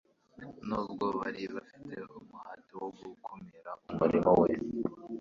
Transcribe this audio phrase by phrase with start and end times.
[0.67, 4.49] Nubwo bari bafite umuhati wo gukumira umurimo We,